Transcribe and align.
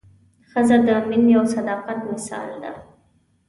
ښځه 0.49 0.77
د 0.87 0.89
مینې 1.09 1.33
او 1.39 1.45
صداقت 1.55 1.99
مثال 2.11 2.49
ده. 2.63 2.71